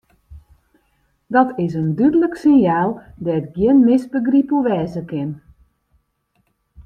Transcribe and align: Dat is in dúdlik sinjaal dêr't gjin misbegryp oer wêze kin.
Dat 1.35 1.51
is 1.65 1.73
in 1.81 1.89
dúdlik 1.97 2.35
sinjaal 2.41 2.91
dêr't 3.23 3.51
gjin 3.55 3.79
misbegryp 3.87 4.49
oer 4.55 4.65
wêze 4.67 5.03
kin. 5.09 5.29